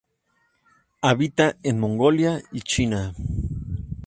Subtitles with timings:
[1.03, 3.13] Habita en Mongolia y China.